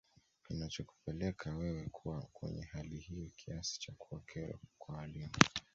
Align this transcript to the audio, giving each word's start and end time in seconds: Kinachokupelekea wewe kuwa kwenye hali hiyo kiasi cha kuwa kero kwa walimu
Kinachokupelekea 0.47 1.55
wewe 1.55 1.89
kuwa 1.91 2.21
kwenye 2.33 2.63
hali 2.63 2.97
hiyo 2.99 3.29
kiasi 3.35 3.79
cha 3.79 3.93
kuwa 3.97 4.21
kero 4.25 4.59
kwa 4.77 4.95
walimu 4.95 5.31